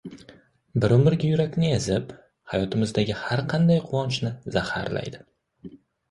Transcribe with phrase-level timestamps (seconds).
[0.83, 2.13] bir umrga yurakni ezib,
[2.53, 5.21] hayotimizdagi har qanday quvonchni zaharlaydi